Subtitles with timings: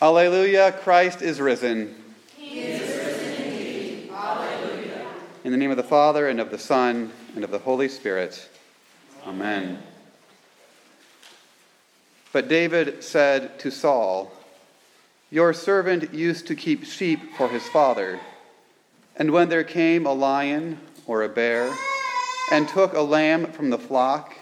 [0.00, 1.92] Alleluia, Christ is risen.
[2.36, 4.10] He is risen indeed.
[4.12, 5.06] Alleluia.
[5.42, 8.48] In the name of the Father, and of the Son, and of the Holy Spirit.
[9.26, 9.82] Amen.
[12.32, 14.30] But David said to Saul,
[15.30, 18.20] Your servant used to keep sheep for his father.
[19.16, 21.74] And when there came a lion or a bear,
[22.52, 24.36] and took a lamb from the flock,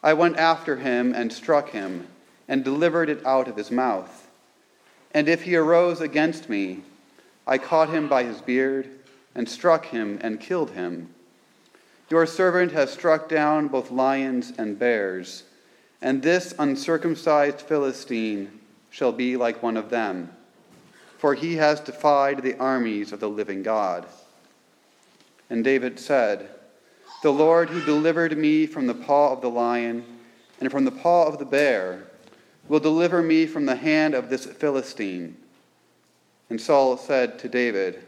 [0.00, 2.06] I went after him and struck him,
[2.46, 4.15] and delivered it out of his mouth.
[5.16, 6.82] And if he arose against me,
[7.46, 8.90] I caught him by his beard,
[9.34, 11.08] and struck him, and killed him.
[12.10, 15.44] Your servant has struck down both lions and bears,
[16.02, 20.30] and this uncircumcised Philistine shall be like one of them,
[21.16, 24.04] for he has defied the armies of the living God.
[25.48, 26.50] And David said,
[27.22, 30.04] The Lord who delivered me from the paw of the lion
[30.60, 32.05] and from the paw of the bear,
[32.68, 35.36] will deliver me from the hand of this Philistine.
[36.50, 38.02] And Saul said to David,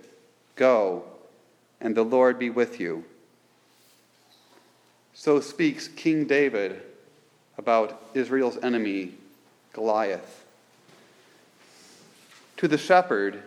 [0.56, 1.04] Go,
[1.80, 3.04] and the Lord be with you.
[5.14, 6.80] So speaks King David
[7.56, 9.14] about Israel's enemy,
[9.72, 10.44] Goliath.
[12.58, 13.42] To the shepherd,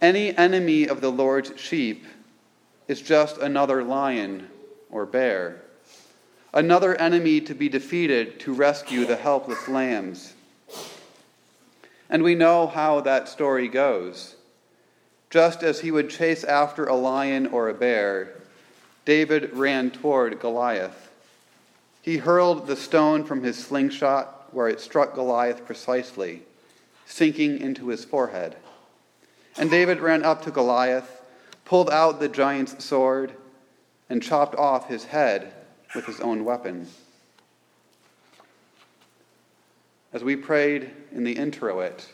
[0.00, 2.04] any enemy of the Lord's sheep
[2.88, 4.48] is just another lion
[4.90, 5.62] or bear,
[6.54, 10.34] another enemy to be defeated to rescue the helpless lambs.
[12.10, 14.36] And we know how that story goes.
[15.30, 18.32] Just as he would chase after a lion or a bear,
[19.04, 21.10] David ran toward Goliath.
[22.00, 26.42] He hurled the stone from his slingshot where it struck Goliath precisely,
[27.06, 28.56] sinking into his forehead.
[29.58, 31.20] And David ran up to Goliath,
[31.64, 33.32] pulled out the giant's sword,
[34.08, 35.52] and chopped off his head
[35.94, 36.86] with his own weapon.
[40.10, 42.06] As we prayed in the introit,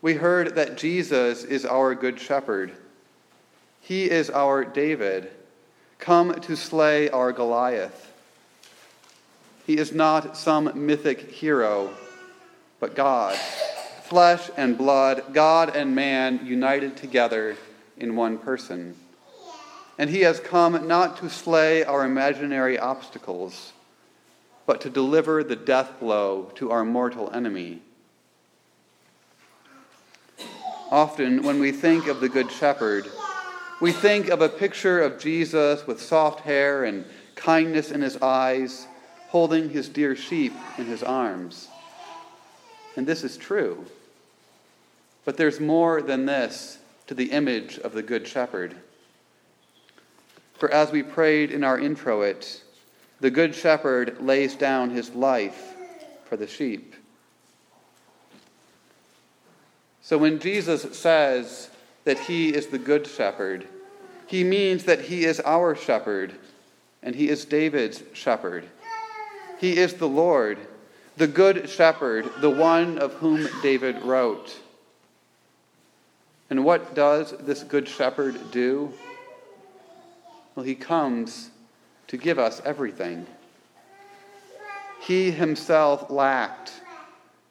[0.00, 2.72] we heard that Jesus is our good shepherd.
[3.82, 5.30] He is our David,
[5.98, 8.12] come to slay our Goliath.
[9.66, 11.92] He is not some mythic hero,
[12.80, 13.36] but God,
[14.04, 17.58] flesh and blood, God and man united together
[17.98, 18.94] in one person.
[19.98, 23.73] And he has come not to slay our imaginary obstacles
[24.66, 27.82] but to deliver the death blow to our mortal enemy.
[30.90, 33.06] Often, when we think of the Good Shepherd,
[33.80, 37.04] we think of a picture of Jesus with soft hair and
[37.34, 38.86] kindness in his eyes,
[39.28, 41.68] holding his dear sheep in his arms.
[42.96, 43.84] And this is true.
[45.24, 48.76] But there's more than this to the image of the Good Shepherd.
[50.54, 52.62] For as we prayed in our introit,
[53.24, 55.72] the Good Shepherd lays down his life
[56.26, 56.94] for the sheep.
[60.02, 61.70] So when Jesus says
[62.04, 63.66] that he is the Good Shepherd,
[64.26, 66.34] he means that he is our shepherd
[67.02, 68.68] and he is David's shepherd.
[69.58, 70.58] He is the Lord,
[71.16, 74.54] the Good Shepherd, the one of whom David wrote.
[76.50, 78.92] And what does this Good Shepherd do?
[80.54, 81.48] Well, he comes
[82.08, 83.26] to give us everything.
[85.00, 86.72] He himself lacked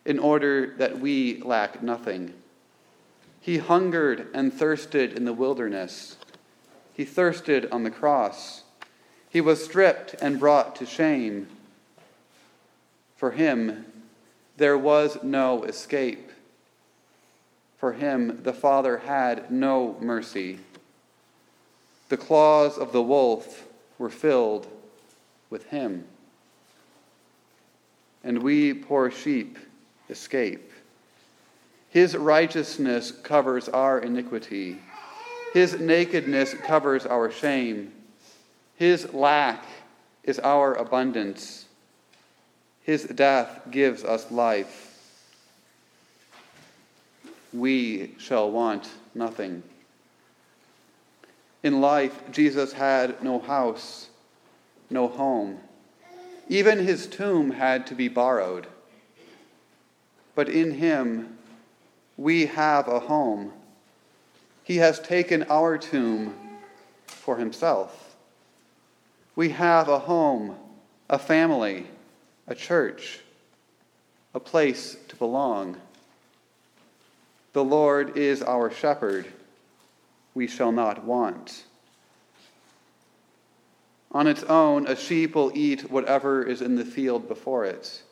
[0.06, 2.34] in order that we lack nothing.
[3.40, 6.18] He hungered and thirsted in the wilderness.
[6.94, 8.64] He thirsted on the cross.
[9.30, 11.48] He was stripped and brought to shame.
[13.16, 13.86] For him,
[14.58, 16.32] there was no escape.
[17.78, 20.60] For him, the Father had no mercy.
[22.10, 23.66] The claws of the wolf
[24.04, 24.68] were filled
[25.50, 26.04] with him.
[28.22, 29.58] And we, poor sheep,
[30.10, 30.74] escape.
[31.90, 34.78] His righteousness covers our iniquity.
[35.54, 37.94] His nakedness covers our shame.
[38.76, 39.64] His lack
[40.26, 41.66] is our abundance.
[42.82, 44.90] His death gives us life.
[47.54, 49.64] We shall want nothing.
[51.64, 54.10] In life, Jesus had no house,
[54.90, 55.60] no home.
[56.50, 58.68] Even his tomb had to be borrowed.
[60.36, 61.38] But in him,
[62.18, 63.54] we have a home.
[64.64, 66.36] He has taken our tomb
[67.06, 68.16] for himself.
[69.36, 70.58] We have a home,
[71.10, 71.88] a family,
[72.46, 73.22] a church,
[74.34, 75.78] a place to belong.
[77.54, 79.28] The Lord is our shepherd
[80.34, 81.64] we shall not want.
[84.12, 88.04] On its own, a sheep will eat whatever is in the field before it.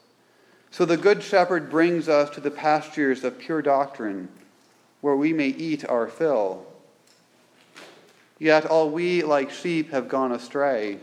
[0.71, 4.29] So the Good Shepherd brings us to the pastures of pure doctrine,
[5.01, 6.65] where we may eat our fill.
[8.39, 10.97] Yet all we, like sheep, have gone astray.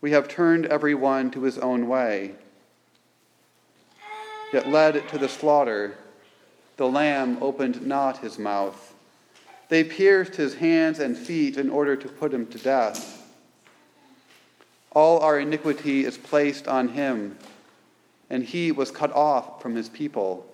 [0.00, 2.36] We have turned every one to his own way.
[4.52, 5.96] Yet led to the slaughter,
[6.76, 8.94] the Lamb opened not his mouth.
[9.68, 13.22] They pierced his hands and feet in order to put him to death.
[14.92, 17.36] All our iniquity is placed on him,
[18.30, 20.46] and he was cut off from his people,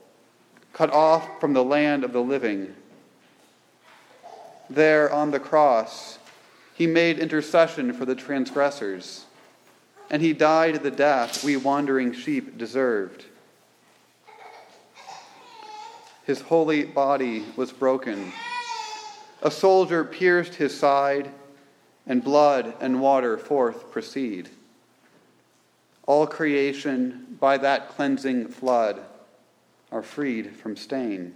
[0.73, 2.75] cut off from the land of the living.
[4.69, 6.19] There on the cross,
[6.75, 9.27] he made intercession for the transgressors,
[10.11, 13.27] and he died the death we wandering sheep deserved.
[16.25, 18.33] His holy body was broken.
[19.43, 21.31] A soldier pierced his side,
[22.07, 24.49] and blood and water forth proceed.
[26.07, 29.01] All creation, by that cleansing flood,
[29.91, 31.35] are freed from stain.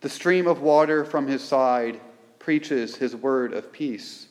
[0.00, 2.00] The stream of water from his side
[2.38, 4.26] preaches his word of peace.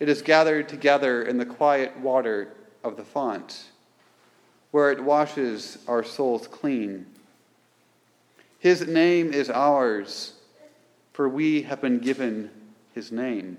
[0.00, 2.54] It is gathered together in the quiet water
[2.84, 3.66] of the font,
[4.70, 7.06] where it washes our souls clean.
[8.58, 10.32] His name is ours,
[11.12, 12.50] for we have been given
[12.92, 13.58] his name.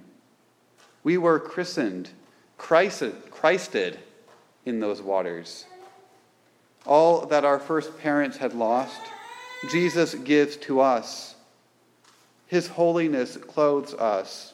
[1.04, 2.10] We were christened,
[2.58, 3.98] Christed
[4.66, 5.66] in those waters.
[6.86, 9.00] All that our first parents had lost,
[9.72, 11.36] Jesus gives to us.
[12.48, 14.54] His holiness clothes us.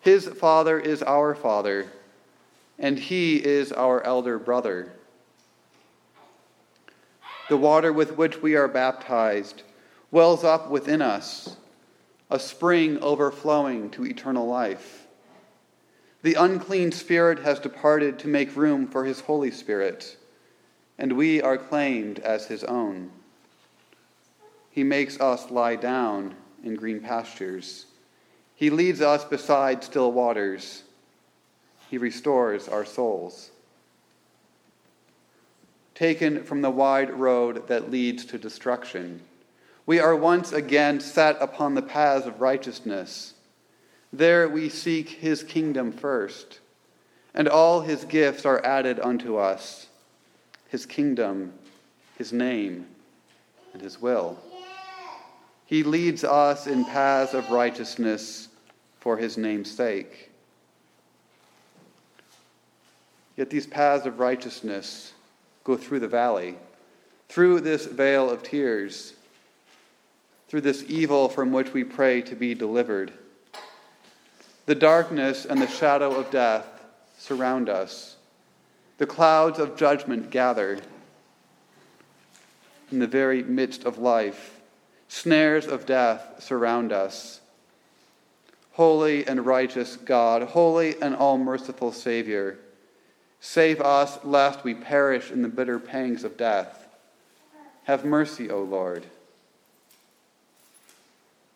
[0.00, 1.86] His Father is our Father,
[2.78, 4.92] and He is our elder brother.
[7.50, 9.62] The water with which we are baptized
[10.12, 11.56] wells up within us,
[12.30, 15.06] a spring overflowing to eternal life.
[16.22, 20.16] The unclean spirit has departed to make room for His Holy Spirit,
[20.98, 23.10] and we are claimed as His own.
[24.70, 27.86] He makes us lie down in green pastures.
[28.54, 30.82] He leads us beside still waters.
[31.90, 33.50] He restores our souls.
[35.94, 39.20] Taken from the wide road that leads to destruction,
[39.86, 43.34] we are once again set upon the paths of righteousness.
[44.12, 46.60] There we seek his kingdom first,
[47.34, 49.86] and all his gifts are added unto us
[50.68, 51.52] his kingdom,
[52.16, 52.86] his name,
[53.74, 54.38] and his will.
[55.66, 58.48] He leads us in paths of righteousness
[58.98, 60.30] for his name's sake.
[63.36, 65.12] Yet these paths of righteousness
[65.64, 66.56] go through the valley,
[67.28, 69.14] through this vale of tears,
[70.52, 73.10] through this evil from which we pray to be delivered.
[74.66, 76.66] The darkness and the shadow of death
[77.16, 78.16] surround us.
[78.98, 80.78] The clouds of judgment gather.
[82.90, 84.60] In the very midst of life,
[85.08, 87.40] snares of death surround us.
[88.72, 92.58] Holy and righteous God, holy and all merciful Savior,
[93.40, 96.86] save us lest we perish in the bitter pangs of death.
[97.84, 99.06] Have mercy, O Lord.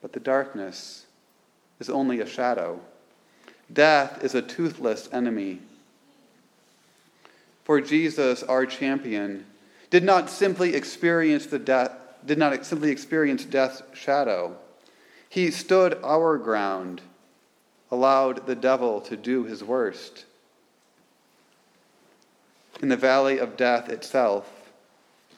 [0.07, 1.05] But the darkness
[1.81, 2.79] is only a shadow.
[3.73, 5.59] Death is a toothless enemy.
[7.65, 9.47] For Jesus, our champion,
[9.91, 11.91] did not simply experience the death
[12.25, 14.57] did not simply experience death's shadow.
[15.29, 17.03] He stood our ground,
[17.91, 20.25] allowed the devil to do his worst.
[22.81, 24.71] In the valley of death itself,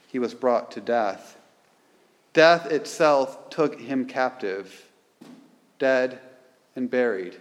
[0.09, 1.38] he was brought to death.
[2.39, 4.87] Death itself took him captive,
[5.81, 6.21] dead
[6.77, 7.35] and buried,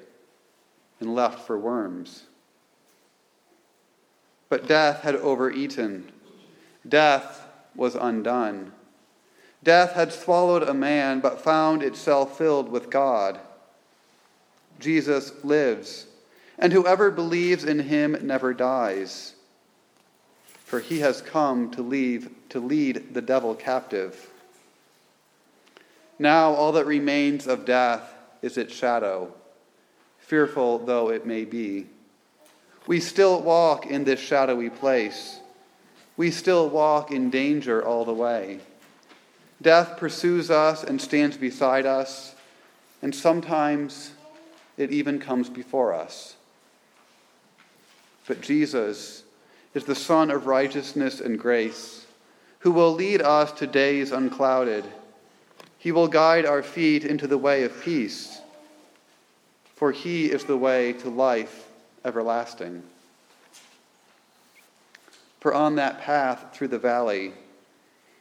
[0.99, 2.23] and left for worms.
[4.49, 6.11] But death had overeaten.
[6.89, 8.71] Death was undone.
[9.63, 13.39] Death had swallowed a man, but found itself filled with God.
[14.79, 16.07] Jesus lives,
[16.57, 19.35] and whoever believes in him never dies.
[20.65, 24.31] For he has come to, leave, to lead the devil captive.
[26.19, 29.33] Now all that remains of death is its shadow,
[30.19, 31.87] fearful though it may be.
[32.87, 35.39] We still walk in this shadowy place.
[36.15, 38.59] We still walk in danger all the way.
[39.61, 42.35] Death pursues us and stands beside us,
[43.01, 44.11] and sometimes
[44.77, 46.35] it even comes before us.
[48.27, 49.23] But Jesus
[49.73, 52.05] is the Sun of righteousness and grace,
[52.59, 54.85] who will lead us to days unclouded.
[55.77, 58.41] He will guide our feet into the way of peace,
[59.75, 61.67] for he is the way to life
[62.03, 62.83] everlasting.
[65.39, 67.31] for on that path through the valley,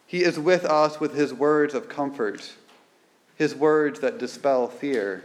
[0.06, 2.52] he is with us with his words of comfort,
[3.36, 5.25] his words that dispel fear.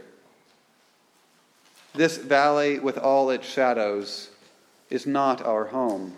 [1.94, 4.30] This valley, with all its shadows,
[4.90, 6.14] is not our home.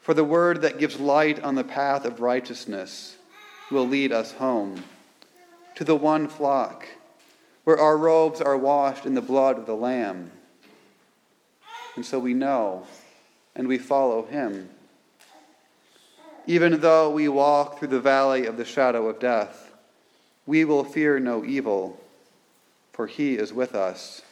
[0.00, 3.17] For the word that gives light on the path of righteousness
[3.70, 4.82] will lead us home
[5.74, 6.86] to the one flock
[7.64, 10.30] where our robes are washed in the blood of the Lamb.
[11.96, 12.86] And so we know
[13.54, 14.70] and we follow him.
[16.46, 19.72] Even though we walk through the valley of the shadow of death,
[20.46, 22.00] we will fear no evil,
[22.92, 24.22] for he is with us.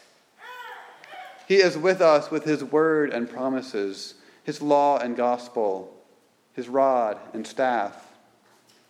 [1.46, 4.14] He is with us with his word and promises,
[4.44, 5.94] his law and gospel,
[6.54, 8.05] his rod and staff,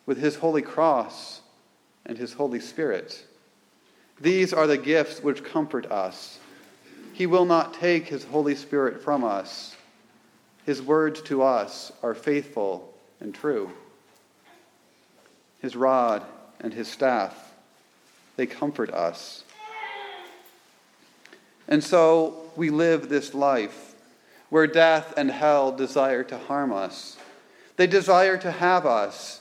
[0.06, 1.40] with his holy cross
[2.06, 3.24] and his Holy Spirit.
[4.20, 6.38] These are the gifts which comfort us.
[7.12, 9.76] He will not take his Holy Spirit from us.
[10.64, 13.70] His words to us are faithful and true.
[15.60, 16.24] His rod
[16.60, 17.52] and his staff,
[18.36, 19.44] they comfort us.
[21.68, 23.94] And so we live this life
[24.50, 27.16] where death and hell desire to harm us.
[27.76, 29.40] They desire to have us,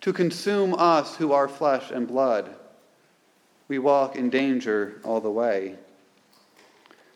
[0.00, 2.54] to consume us who are flesh and blood.
[3.68, 5.76] We walk in danger all the way.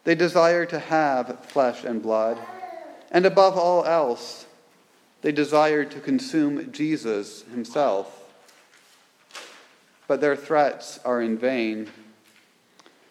[0.05, 2.39] They desire to have flesh and blood,
[3.11, 4.47] and above all else,
[5.23, 8.17] they desire to consume Jesus himself.
[10.09, 11.89] But their threats are in vain.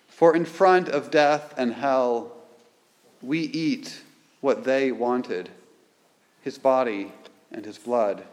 [0.07, 2.33] For in front of death and hell,
[3.21, 4.01] we eat
[4.41, 5.49] what they wanted
[6.41, 7.11] his body
[7.51, 8.23] and his blood.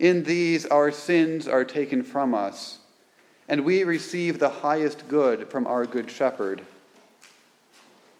[0.00, 2.78] In these, our sins are taken from us,
[3.50, 6.62] and we receive the highest good from our Good Shepherd.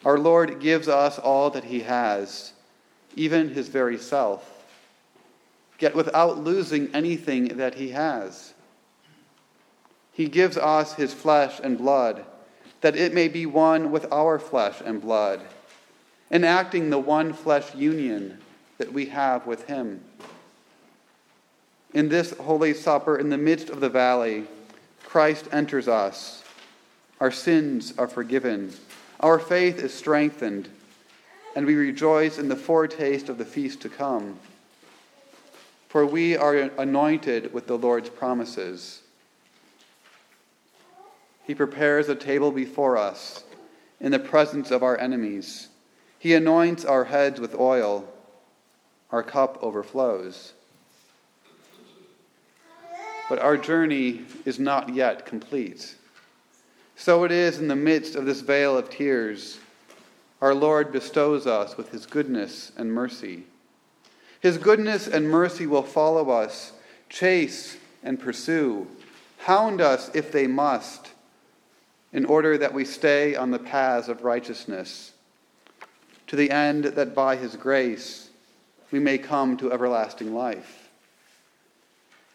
[0.04, 2.52] Our Lord gives us all that he has,
[3.16, 4.62] even his very self,
[5.78, 8.52] yet without losing anything that he has.
[10.12, 12.26] He gives us his flesh and blood,
[12.82, 15.40] that it may be one with our flesh and blood,
[16.30, 18.36] enacting the one flesh union
[18.76, 20.04] that we have with him.
[21.92, 24.44] In this Holy Supper, in the midst of the valley,
[25.04, 26.44] Christ enters us.
[27.18, 28.72] Our sins are forgiven.
[29.18, 30.68] Our faith is strengthened,
[31.56, 34.38] and we rejoice in the foretaste of the feast to come.
[35.88, 39.02] For we are anointed with the Lord's promises.
[41.44, 43.42] He prepares a table before us
[44.00, 45.66] in the presence of our enemies.
[46.20, 48.08] He anoints our heads with oil.
[49.10, 50.52] Our cup overflows.
[53.30, 55.94] But our journey is not yet complete.
[56.96, 59.60] So it is in the midst of this vale of tears,
[60.40, 63.44] our Lord bestows us with his goodness and mercy.
[64.40, 66.72] His goodness and mercy will follow us,
[67.08, 68.88] chase and pursue,
[69.38, 71.10] hound us if they must
[72.12, 75.12] in order that we stay on the paths of righteousness,
[76.26, 78.30] to the end that by his grace
[78.90, 80.79] we may come to everlasting life.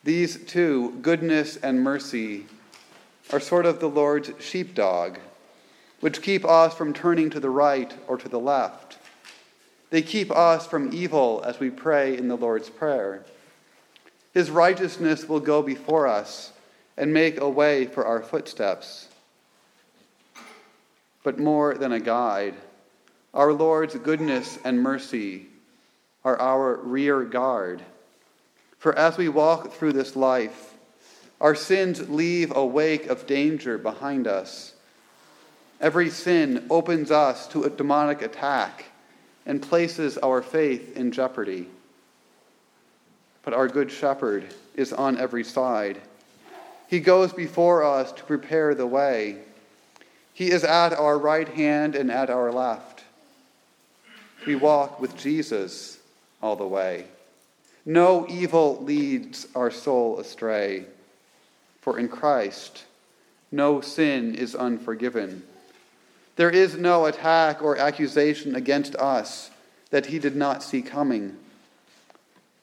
[0.06, 2.46] These two, goodness and mercy,
[3.34, 5.18] are sort of the Lord's sheepdog,
[6.00, 8.98] which keep us from turning to the right or to the left.
[9.90, 13.26] They keep us from evil as we pray in the Lord's Prayer.
[14.34, 16.54] His righteousness will go before us
[16.96, 19.10] and make a way for our footsteps
[21.26, 22.54] but more than a guide.
[23.34, 25.48] Our Lord's goodness and mercy
[26.24, 27.82] are our rear guard.
[28.86, 30.76] For as we walk through this life,
[31.42, 34.76] our sins leave a wake of danger behind us.
[35.82, 38.86] Every sin opens us to a demonic attack
[39.48, 41.68] and places our faith in jeopardy.
[43.42, 46.00] But our Good Shepherd is on every side.
[46.88, 49.40] He goes before us to prepare the way
[50.32, 53.04] he is at our right hand and at our left.
[54.46, 55.98] We walk with Jesus
[56.40, 57.06] all the way.
[57.86, 60.86] No evil leads our soul astray,
[61.82, 62.86] for in Christ
[63.52, 65.44] no sin is unforgiven.
[66.36, 69.52] There is no attack or accusation against us
[69.92, 71.38] that he did not see coming,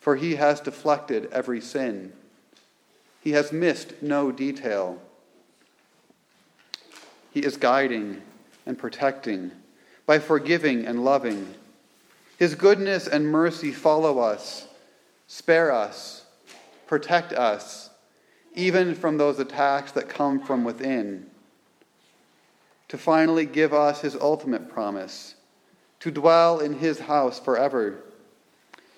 [0.00, 2.12] for he has deflected every sin.
[3.22, 5.00] He has missed no detail.
[7.32, 8.20] He is guiding
[8.66, 9.52] and protecting
[10.04, 11.54] by forgiving and loving.
[12.36, 14.66] His goodness and mercy follow us,
[15.32, 16.26] spare us,
[16.86, 17.88] protect us,
[18.54, 21.24] even from those attacks that come from within,
[22.86, 25.34] to finally give us his ultimate promise
[26.00, 28.02] to dwell in his house forever,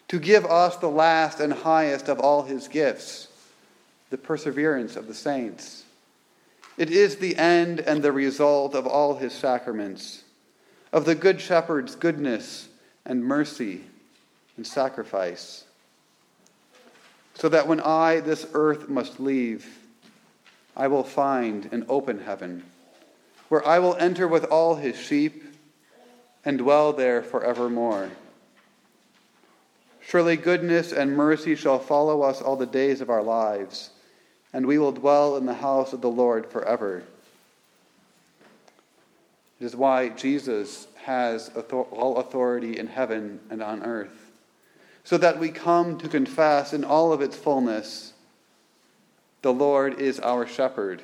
[0.09, 3.29] to give us the last and highest of all his gifts,
[4.11, 5.85] the perseverance of the saints.
[6.76, 10.25] It is the end and the result of all his sacraments,
[10.93, 12.69] of the Good Shepherd's goodness
[13.07, 13.85] and mercy
[14.57, 15.64] and sacrifice.
[17.35, 19.67] So that when I this earth must leave,
[20.76, 22.64] I will find an open heaven,
[23.49, 25.45] where I will enter with all his sheep
[26.45, 28.11] and dwell there forevermore.
[30.00, 33.91] Surely goodness and mercy shall follow us all the days of our lives,
[34.53, 37.03] and we will dwell in the house of the Lord forever.
[39.61, 44.24] It is why Jesus has all authority in heaven and on earth,
[45.04, 48.14] so that we come to confess in all of its fullness
[49.42, 51.02] the Lord is our shepherd.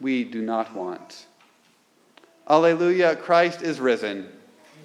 [0.00, 1.26] We do not want.
[2.48, 4.28] Alleluia, Christ is risen.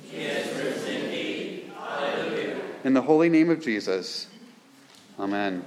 [0.10, 1.72] He is risen indeed.
[1.80, 2.56] Alleluia.
[2.84, 4.26] In the holy name of Jesus.
[5.20, 5.64] Amen.